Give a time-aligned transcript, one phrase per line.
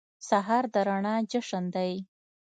[0.29, 1.93] سهار د رڼا جشن دی.